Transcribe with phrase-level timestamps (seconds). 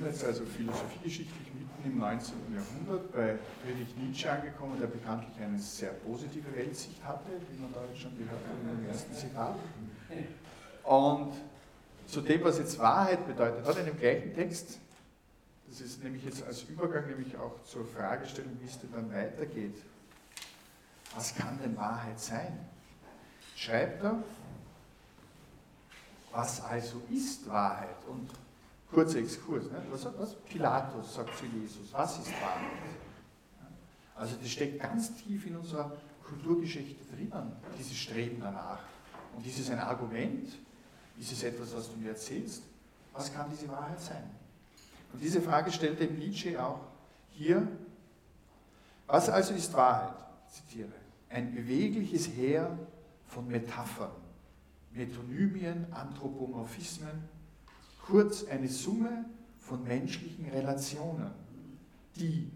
[0.00, 2.34] sind jetzt also philosophiegeschichtlich mitten im 19.
[2.54, 7.84] Jahrhundert bei Friedrich Nietzsche angekommen, der bekanntlich eine sehr positive Weltsicht hatte, wie man da
[7.84, 9.56] jetzt schon gehört hat dem ersten Zitat.
[10.84, 11.34] Und
[12.06, 14.78] zu dem, was jetzt Wahrheit bedeutet, hat er in dem gleichen Text,
[15.68, 19.76] das ist nämlich jetzt als Übergang nämlich auch zur Fragestellung, wie es denn dann weitergeht.
[21.14, 22.58] Was kann denn Wahrheit sein?
[23.54, 24.22] Schreibt er,
[26.32, 27.96] was also ist Wahrheit?
[28.08, 28.30] Und
[28.92, 29.82] kurzer Exkurs, ne?
[29.90, 32.70] was, was Pilatus sagt zu Jesus, was ist Wahrheit?
[34.16, 38.80] Also das steckt ganz tief in unserer Kulturgeschichte drinnen, dieses Streben danach.
[39.36, 40.48] Und ist es ein Argument?
[41.18, 42.62] Ist es etwas, was du mir erzählst?
[43.12, 44.30] Was kann diese Wahrheit sein?
[45.12, 46.80] Und diese Frage stellte Nietzsche auch
[47.30, 47.66] hier.
[49.06, 50.14] Was also ist Wahrheit?
[50.48, 50.92] Zitiere.
[51.28, 52.78] Ein bewegliches Heer
[53.26, 54.10] von Metaphern,
[54.92, 57.28] Metonymien, Anthropomorphismen,
[58.10, 59.24] kurz eine Summe
[59.58, 61.30] von menschlichen Relationen,
[62.16, 62.50] die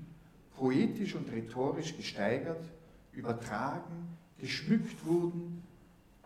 [0.57, 2.65] poetisch und rhetorisch gesteigert,
[3.13, 5.63] übertragen, geschmückt wurden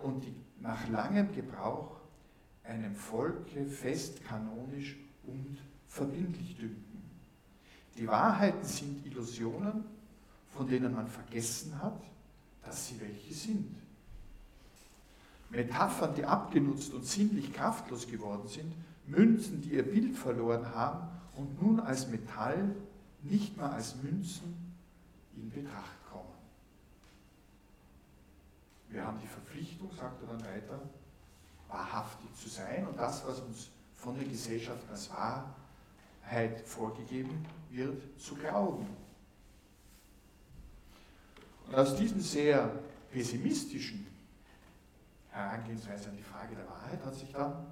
[0.03, 1.97] und die nach langem Gebrauch
[2.65, 7.03] einem Volke fest kanonisch und verbindlich dünken.
[7.97, 9.85] Die Wahrheiten sind Illusionen,
[10.55, 12.03] von denen man vergessen hat,
[12.65, 13.75] dass sie welche sind.
[15.51, 18.73] Metaphern, die abgenutzt und sinnlich kraftlos geworden sind,
[19.09, 22.75] Münzen, die ihr Bild verloren haben und nun als Metall,
[23.23, 24.75] nicht mehr als Münzen
[25.37, 26.35] in Betracht kommen.
[28.91, 30.81] Wir haben die Verpflichtung, sagt er dann weiter,
[31.69, 38.35] wahrhaftig zu sein und das, was uns von der Gesellschaft als Wahrheit vorgegeben wird, zu
[38.37, 38.87] glauben.
[41.67, 42.71] Und aus diesem sehr
[43.11, 44.07] pessimistischen
[45.31, 47.67] Herangehensweise an die Frage der Wahrheit hat sich dann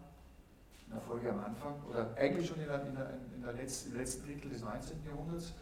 [0.87, 3.93] in der Folge am Anfang oder eigentlich schon in der, in der, in der letzten,
[3.93, 5.05] im letzten Drittel des 19.
[5.05, 5.53] Jahrhunderts,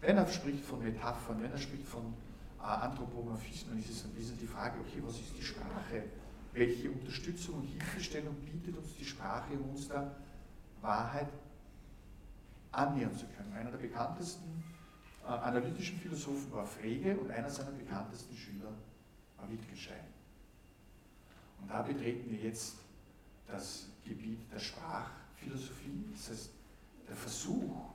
[0.00, 2.14] wenn er spricht von Metaphern, wenn er spricht von
[2.60, 6.04] äh, Anthropomorphismen, ist es ein bisschen die Frage, okay, was ist die Sprache?
[6.52, 10.14] Welche Unterstützung und Hilfestellung bietet uns die Sprache, um uns der
[10.80, 11.28] Wahrheit
[12.70, 13.52] annähern zu können?
[13.54, 14.62] Einer der bekanntesten
[15.24, 18.72] äh, analytischen Philosophen war Frege und einer seiner bekanntesten Schüler
[19.36, 20.04] war Wittgenstein.
[21.60, 22.76] Und da betreten wir jetzt
[23.46, 26.50] das Gebiet der Sprachphilosophie, das heißt
[27.08, 27.94] der Versuch,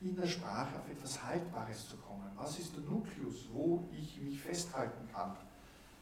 [0.00, 2.30] in der Sprache auf etwas Haltbares zu kommen.
[2.36, 5.36] Was ist der Nukleus, wo ich mich festhalten kann,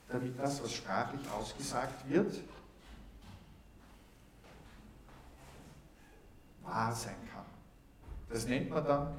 [0.08, 2.40] damit das, was sprachlich ausgesagt wird,
[6.62, 7.44] wahr sein kann.
[8.28, 9.14] Das nennt man dann,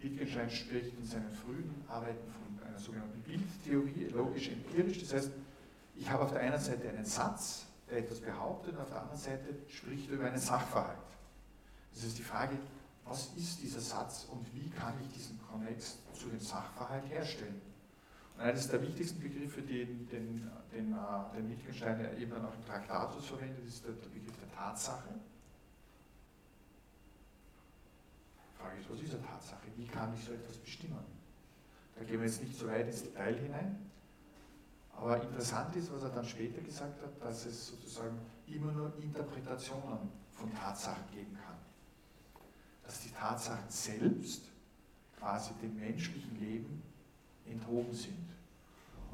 [0.00, 5.00] Wittgenstein spricht in seinen frühen Arbeiten von einer sogenannten Bildtheorie, logisch-empirisch.
[5.00, 5.30] Das heißt,
[5.96, 9.18] ich habe auf der einen Seite einen Satz, der etwas behauptet, und auf der anderen
[9.18, 10.98] Seite spricht er über einen Sachverhalt.
[11.94, 12.56] Das ist die Frage,
[13.04, 17.60] was ist dieser Satz und wie kann ich diesen Konnex zu dem Sachverhalt herstellen?
[18.36, 22.64] Und eines der wichtigsten Begriffe, den, den, den, äh, den Wittgenstein eben dann auch im
[22.64, 25.08] Traktatus verwendet, ist der, der Begriff der Tatsache.
[28.52, 29.66] Die Frage ist, was ist eine Tatsache?
[29.76, 31.04] Wie kann ich so etwas bestimmen?
[31.96, 33.90] Da gehen wir jetzt nicht so weit ins Detail hinein.
[35.00, 40.10] Aber interessant ist, was er dann später gesagt hat, dass es sozusagen immer nur Interpretationen
[40.32, 41.56] von Tatsachen geben kann.
[42.84, 44.42] Dass die Tatsachen selbst
[45.16, 46.82] quasi dem menschlichen Leben
[47.46, 48.28] enthoben sind.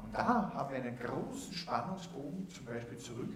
[0.01, 3.33] Und da haben wir einen großen Spannungsbogen, zum Beispiel zurück,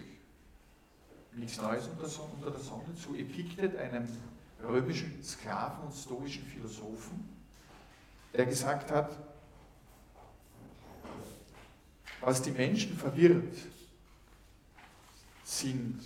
[1.32, 4.08] nichts Neues unter, unter der Sonne, zu Epiktet, einem
[4.62, 7.28] römischen Sklaven und stoischen Philosophen,
[8.34, 9.16] der gesagt hat,
[12.20, 13.56] was die Menschen verwirrt,
[15.44, 16.00] sind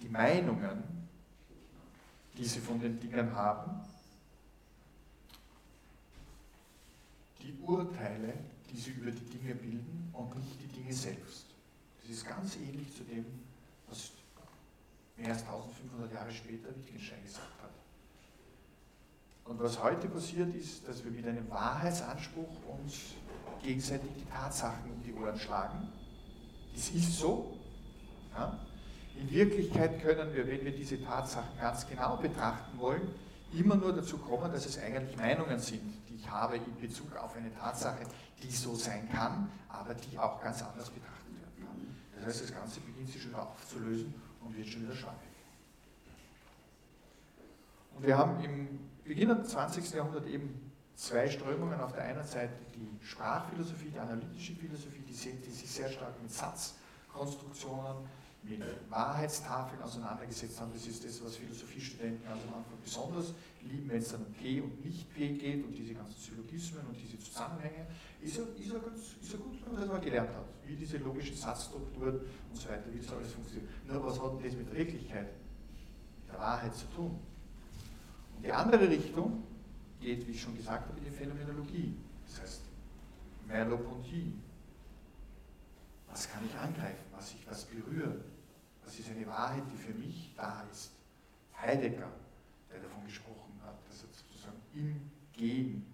[0.00, 0.82] die Meinungen,
[2.36, 3.80] die sie von den Dingen haben,
[7.40, 8.34] die Urteile,
[8.70, 11.46] die sie über die Dinge bilden und nicht die Dinge selbst.
[12.02, 13.24] Das ist ganz ähnlich zu dem,
[13.88, 14.10] was
[15.16, 17.70] mehr als 1500 Jahre später Wittgenstein gesagt hat.
[19.46, 23.14] Und was heute passiert ist, dass wir mit einem Wahrheitsanspruch uns
[23.62, 25.88] gegenseitig die Tatsachen um die Ohren schlagen.
[26.74, 27.56] Das ist so.
[28.34, 28.58] Ja.
[29.18, 33.08] In Wirklichkeit können wir, wenn wir diese Tatsachen ganz genau betrachten wollen,
[33.54, 37.34] immer nur dazu kommen, dass es eigentlich Meinungen sind, die ich habe in Bezug auf
[37.36, 38.04] eine Tatsache,
[38.42, 41.96] die so sein kann, aber die auch ganz anders betrachtet werden kann.
[42.16, 44.12] Das heißt, das Ganze beginnt sich schon aufzulösen
[44.44, 45.25] und wird schon wieder schwammig.
[47.96, 49.94] Und wir haben im Beginn des 20.
[49.94, 51.80] Jahrhunderts eben zwei Strömungen.
[51.80, 56.20] Auf der einen Seite die Sprachphilosophie, die analytische Philosophie, die, sind, die sich sehr stark
[56.20, 58.04] mit Satzkonstruktionen,
[58.42, 60.72] mit Wahrheitstafeln auseinandergesetzt haben.
[60.74, 63.32] Das ist das, was Philosophiestudenten ganz am Anfang besonders
[63.62, 67.18] lieben, wenn es dann um P und Nicht-P geht und diese ganzen Syllogismen und diese
[67.18, 67.86] Zusammenhänge.
[68.20, 70.76] Ist ja, ist ja, ganz, ist ja gut, wenn man das mal gelernt hat, wie
[70.76, 72.20] diese logischen Satzstrukturen
[72.50, 73.70] und so weiter, wie das alles funktioniert.
[73.86, 75.28] Nur was hat denn das mit der Wirklichkeit,
[76.20, 77.18] mit der Wahrheit zu tun?
[78.42, 79.42] Die andere Richtung
[80.00, 81.94] geht, wie ich schon gesagt habe, in die Phänomenologie.
[82.26, 82.62] Das heißt,
[83.46, 84.34] Merleau-Ponty.
[86.08, 87.04] Was kann ich angreifen?
[87.12, 88.24] Was ich was berühren?
[88.84, 90.92] Was ist eine Wahrheit, die für mich da ist?
[91.60, 92.10] Heidegger,
[92.70, 95.86] der davon gesprochen hat, dass er sozusagen im Gehen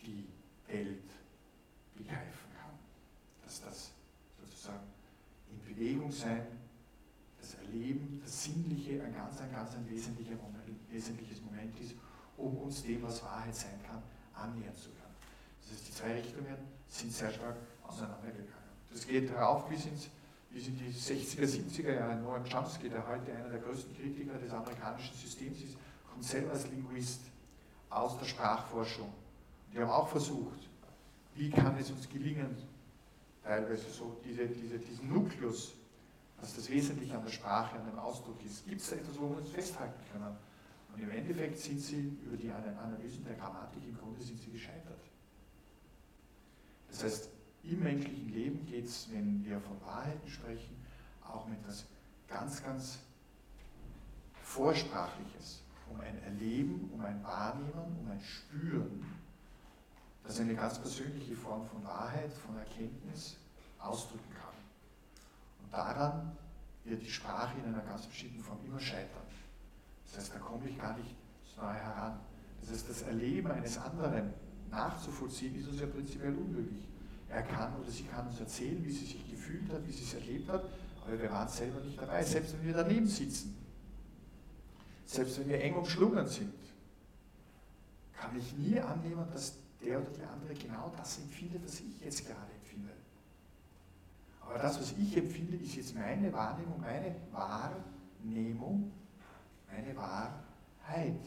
[0.00, 0.26] die
[0.66, 1.10] Welt
[1.94, 2.78] begreifen kann.
[3.44, 3.92] Dass das
[4.40, 4.86] sozusagen
[5.50, 6.46] in Bewegung sein,
[7.40, 8.11] das Erleben,
[8.42, 11.94] Sinnliche ein ganz, ein ganz ein wesentlicher Moment, wesentliches Moment ist,
[12.36, 14.02] um uns dem, was Wahrheit sein kann,
[14.34, 15.14] annähern zu können.
[15.60, 16.56] Das heißt, die zwei Richtungen
[16.88, 18.72] sind sehr stark auseinandergegangen.
[18.90, 20.08] Das geht darauf bis, ins,
[20.50, 22.16] bis in die 60er, 70er Jahre.
[22.16, 25.76] Noam Chomsky, der heute einer der größten Kritiker des amerikanischen Systems ist,
[26.10, 27.20] kommt selber als Linguist
[27.90, 29.12] aus der Sprachforschung.
[29.72, 30.68] Die haben auch versucht,
[31.34, 32.56] wie kann es uns gelingen,
[33.42, 35.72] teilweise so diese, diese, diesen Nukleus,
[36.42, 38.66] was das Wesentliche an der Sprache, an dem Ausdruck ist.
[38.66, 40.36] Gibt es da etwas, wo wir uns festhalten können?
[40.92, 45.00] Und im Endeffekt sind sie über die Analysen der Grammatik im Grunde sind sie gescheitert.
[46.88, 47.28] Das heißt,
[47.62, 50.76] im menschlichen Leben geht es, wenn wir von Wahrheiten sprechen,
[51.24, 51.86] auch mit etwas
[52.28, 52.98] ganz, ganz
[54.42, 59.06] Vorsprachliches, um ein Erleben, um ein Wahrnehmen, um ein Spüren,
[60.24, 63.36] das eine ganz persönliche Form von Wahrheit, von Erkenntnis
[63.78, 64.61] ausdrücken kann.
[65.62, 66.36] Und daran
[66.84, 69.22] wird die Sprache in einer ganz bestimmten Form immer scheitern.
[70.06, 72.20] Das heißt, da komme ich gar nicht so nahe heran.
[72.60, 74.34] Das heißt, das Erleben eines anderen
[74.70, 76.88] nachzuvollziehen, ist uns ja prinzipiell unmöglich.
[77.28, 80.14] Er kann oder sie kann uns erzählen, wie sie sich gefühlt hat, wie sie es
[80.14, 80.64] erlebt hat,
[81.04, 83.56] aber wir waren selber nicht dabei, selbst wenn wir daneben sitzen.
[85.06, 86.52] Selbst wenn wir eng umschlungen sind,
[88.12, 92.26] kann ich nie annehmen, dass der oder die andere genau das empfindet, was ich jetzt
[92.26, 92.92] gerade empfinde.
[94.52, 98.92] Aber das, was ich empfinde, ist jetzt meine Wahrnehmung, meine Wahrnehmung,
[99.70, 101.24] meine Wahrheit.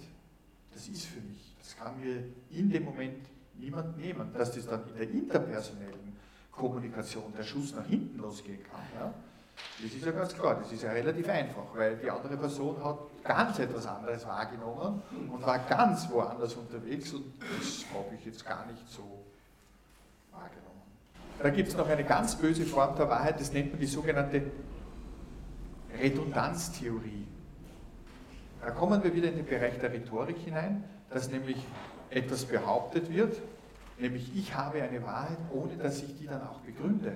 [0.71, 1.55] Das ist für mich.
[1.57, 3.25] Das kann mir in dem Moment
[3.55, 4.31] niemand nehmen.
[4.31, 6.15] Dass das dann in der interpersonellen
[6.51, 9.11] Kommunikation der Schuss nach hinten losgehen kann, ja,
[9.81, 12.99] das ist ja ganz klar, das ist ja relativ einfach, weil die andere Person hat
[13.23, 15.01] ganz etwas anderes wahrgenommen
[15.31, 19.25] und war ganz woanders unterwegs und das habe ich jetzt gar nicht so
[20.31, 20.64] wahrgenommen.
[21.41, 24.43] Da gibt es noch eine ganz böse Form der Wahrheit, das nennt man die sogenannte
[25.99, 27.27] Redundanztheorie.
[28.61, 31.57] Da kommen wir wieder in den Bereich der Rhetorik hinein, dass nämlich
[32.09, 33.41] etwas behauptet wird,
[33.99, 37.13] nämlich ich habe eine Wahrheit, ohne dass ich die dann auch begründe.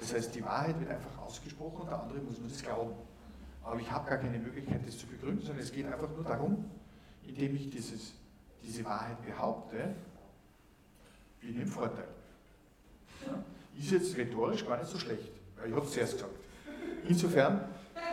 [0.00, 2.94] Das heißt, die Wahrheit wird einfach ausgesprochen und der andere muss nur das glauben.
[3.62, 6.64] Aber ich habe gar keine Möglichkeit, das zu begründen, sondern es geht einfach nur darum,
[7.26, 8.14] indem ich dieses,
[8.62, 9.94] diese Wahrheit behaupte,
[11.40, 12.08] bin ich im Vorteil.
[13.78, 16.34] Ist jetzt rhetorisch gar nicht so schlecht, weil ich habe es zuerst gesagt.
[17.08, 17.60] Insofern,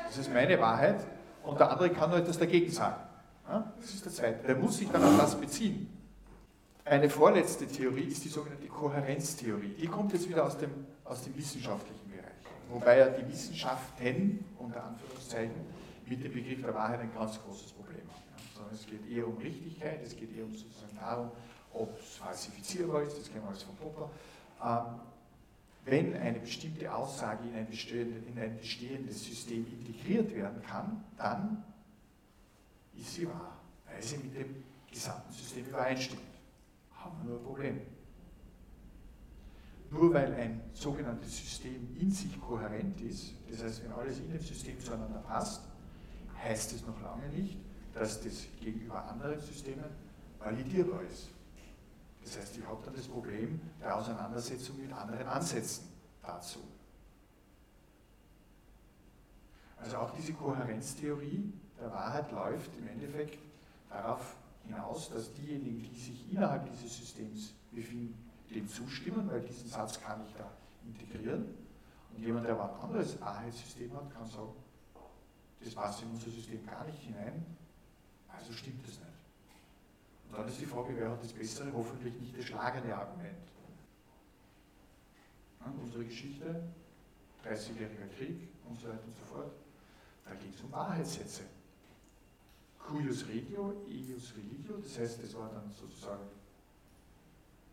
[0.06, 1.06] das ist meine Wahrheit
[1.44, 3.02] und der andere kann nur etwas dagegen sagen.
[3.48, 4.48] Das ist der zweite.
[4.48, 5.90] Der muss sich dann auf das beziehen.
[6.84, 9.75] Eine vorletzte Theorie ist die sogenannte Kohärenztheorie.
[9.80, 10.69] Die kommt jetzt wieder aus dem,
[11.04, 12.25] aus dem wissenschaftlichen Bereich.
[12.69, 15.56] Wobei ja die Wissenschaften, unter Anführungszeichen,
[16.06, 18.24] mit dem Begriff der Wahrheit ein ganz großes Problem haben.
[18.56, 21.31] Ja, es geht eher um Richtigkeit, es geht eher um sozusagen darum,
[21.74, 24.09] ob es falsifizierbar ist, das kennen wir alles von Popper.
[24.66, 25.00] Ähm,
[25.86, 31.64] wenn eine bestimmte Aussage in ein, in ein bestehendes System integriert werden kann, dann
[32.98, 36.22] ist sie wahr, weil sie mit dem gesamten System übereinstimmt.
[36.95, 37.81] Haben wir nur ein Problem.
[39.92, 44.42] Nur weil ein sogenanntes System in sich kohärent ist, das heißt, wenn alles in dem
[44.42, 45.62] System zueinander passt,
[46.44, 47.60] heißt es noch lange nicht,
[47.94, 49.86] dass das gegenüber anderen Systemen
[50.40, 51.34] validierbar ist.
[52.26, 55.86] Das heißt, ich habe dann das Problem der Auseinandersetzung mit anderen Ansätzen
[56.24, 56.60] dazu.
[59.78, 63.38] Also auch diese Kohärenztheorie der Wahrheit läuft im Endeffekt
[63.90, 68.18] darauf hinaus, dass diejenigen, die sich innerhalb dieses Systems befinden,
[68.50, 70.50] dem zustimmen, weil diesen Satz kann ich da
[70.84, 71.46] integrieren.
[72.16, 74.54] Und jemand, der ein anderes Wahrheitssystem hat, kann sagen,
[75.64, 77.46] das passt in unser System gar nicht hinein,
[78.28, 79.25] also stimmt es nicht.
[80.35, 83.37] Dann ist die Frage, wer hat das bessere, hoffentlich nicht das schlagende Argument.
[85.61, 86.63] Ja, unsere Geschichte,
[87.44, 89.51] 30-jähriger Krieg und so weiter und so fort,
[90.25, 91.44] da ging es um Wahrheitssätze
[92.85, 96.27] cuius regio, eius religio, das heißt, das war dann sozusagen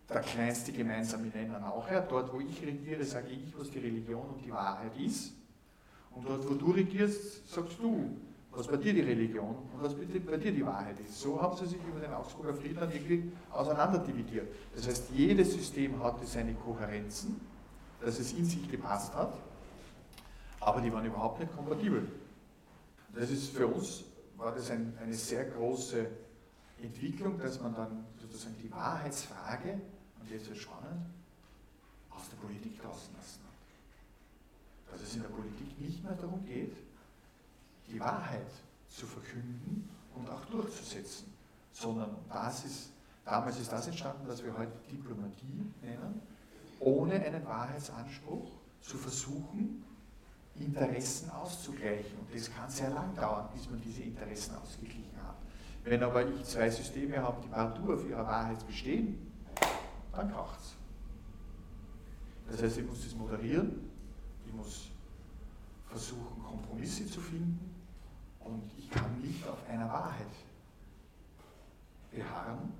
[0.08, 2.02] der kleinste gemeinsame Nenner nachher.
[2.02, 5.32] Dort, wo ich regiere, sage ich, was die Religion und die Wahrheit ist.
[6.10, 8.16] Und dort, wo du regierst, sagst du,
[8.54, 11.20] was bei dir die Religion und was bei dir die Wahrheit ist.
[11.20, 14.48] So haben sie sich über den Augsburger Frieden wirklich auseinanderdividiert.
[14.76, 17.40] Das heißt, jedes System hatte seine Kohärenzen,
[18.00, 19.32] dass es in sich gepasst hat,
[20.60, 22.06] aber die waren überhaupt nicht kompatibel.
[23.14, 24.04] Das ist für uns,
[24.36, 26.06] war das ein, eine sehr große
[26.82, 29.80] Entwicklung, dass man dann sozusagen die Wahrheitsfrage,
[30.20, 31.06] und jetzt wird spannend,
[32.10, 34.92] aus der Politik draußen lassen hat.
[34.92, 36.76] Dass es in der Politik nicht mehr darum geht,
[37.92, 38.50] die Wahrheit
[38.88, 41.32] zu verkünden und auch durchzusetzen,
[41.72, 42.64] sondern das
[43.24, 46.20] damals ist das entstanden, was wir heute Diplomatie nennen,
[46.80, 49.84] ohne einen Wahrheitsanspruch zu versuchen,
[50.56, 52.18] Interessen auszugleichen.
[52.18, 55.36] Und das kann sehr lang dauern, bis man diese Interessen ausgeglichen hat.
[55.84, 59.32] Wenn aber ich zwei Systeme habe, die partout auf ihrer Wahrheit bestehen,
[60.12, 60.74] dann kracht es.
[62.50, 63.90] Das heißt, ich muss das moderieren,
[64.46, 64.90] ich muss
[65.86, 67.71] versuchen, Kompromisse zu finden,
[68.44, 70.26] und ich kann nicht auf einer Wahrheit
[72.10, 72.72] beharren.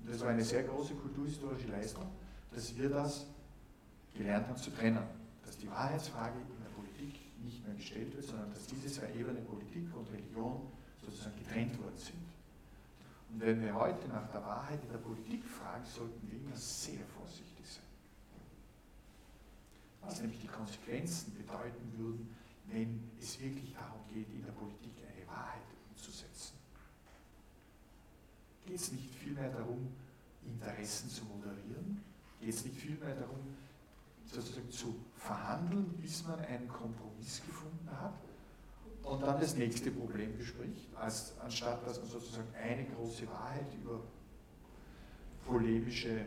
[0.00, 2.06] Und das war eine sehr große kulturhistorische Leistung,
[2.52, 3.26] dass wir das
[4.14, 5.02] gelernt haben zu trennen.
[5.44, 9.44] Dass die Wahrheitsfrage in der Politik nicht mehr gestellt wird, sondern dass diese zwei Ebenen,
[9.46, 10.72] Politik und Religion,
[11.04, 12.26] sozusagen getrennt worden sind.
[13.30, 17.04] Und wenn wir heute nach der Wahrheit in der Politik fragen, sollten wir immer sehr
[17.18, 17.84] vorsichtig sein.
[20.02, 22.34] Was nämlich die Konsequenzen bedeuten würden,
[22.68, 24.92] wenn es wirklich darum geht, in der Politik
[25.36, 26.56] Wahrheit umzusetzen.
[28.66, 29.92] Geht es nicht vielmehr darum,
[30.44, 32.02] Interessen zu moderieren?
[32.40, 33.56] Geht es nicht vielmehr darum,
[34.26, 38.14] sozusagen zu verhandeln, bis man einen Kompromiss gefunden hat
[39.02, 44.00] und dann das nächste Problem bespricht, als, anstatt dass man sozusagen eine große Wahrheit über
[45.46, 46.24] polemische äh,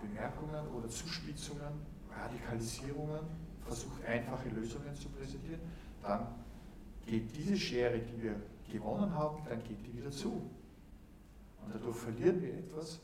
[0.00, 3.20] Bemerkungen oder Zuspitzungen, Radikalisierungen
[3.66, 5.60] versucht, einfache Lösungen zu präsentieren,
[6.02, 6.26] dann
[7.08, 8.36] geht diese Schere, die wir
[8.70, 10.50] gewonnen haben, dann geht die wieder zu.
[11.64, 13.00] Und dadurch verlieren wir etwas,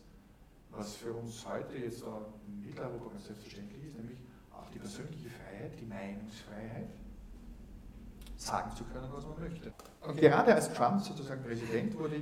[0.70, 2.02] was für uns heute jetzt
[2.46, 4.18] in Mitteleuropa ganz selbstverständlich ist, nämlich
[4.52, 6.88] auch die persönliche Freiheit, die Meinungsfreiheit,
[8.37, 9.73] sagen zu können, was man möchte.
[10.02, 12.20] Und gerade als Trump sozusagen Präsident wurde,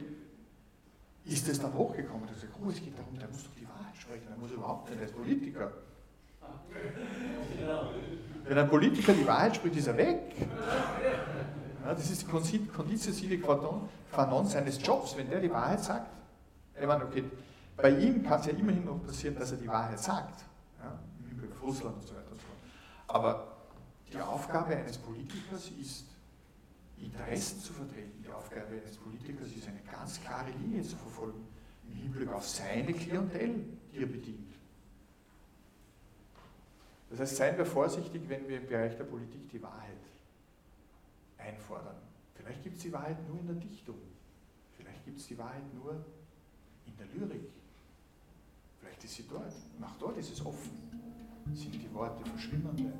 [1.24, 3.96] ist es dann hochgekommen, dass er oh, es geht darum, der muss doch die Wahrheit
[3.96, 5.72] sprechen, er muss überhaupt nicht als Politiker.
[8.44, 10.34] Wenn ein Politiker die Wahrheit spricht, ist er weg.
[11.94, 15.16] Das ist die Conditio sine qua non seines Jobs.
[15.16, 16.10] Wenn der die Wahrheit sagt,
[16.78, 17.24] ich meine, okay,
[17.76, 20.44] bei ihm kann es ja immerhin noch passieren, dass er die Wahrheit sagt.
[20.78, 22.58] Ja, Im Hinblick auf Russland und so weiter und so fort.
[23.08, 23.56] Aber
[24.12, 26.06] die Aufgabe eines Politikers ist,
[26.98, 28.22] Interessen zu vertreten.
[28.24, 31.46] Die Aufgabe eines Politikers ist, eine ganz klare Linie zu verfolgen
[31.88, 34.54] im Hinblick auf seine Klientel, die er bedient.
[37.10, 39.98] Das heißt, seien wir vorsichtig, wenn wir im Bereich der Politik die Wahrheit
[41.42, 41.96] einfordern.
[42.34, 43.96] Vielleicht gibt es die Wahrheit nur in der Dichtung.
[44.76, 46.04] Vielleicht gibt es die Wahrheit nur
[46.86, 47.50] in der Lyrik.
[48.80, 49.54] Vielleicht ist sie dort.
[49.78, 50.70] Und auch dort ist es offen.
[51.52, 52.92] Sind die Worte verschwimmende.